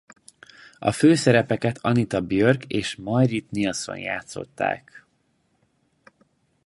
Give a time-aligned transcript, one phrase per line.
[0.79, 5.05] A főszerepeket Anita Björk és Maj-Britt Nilsson játszották.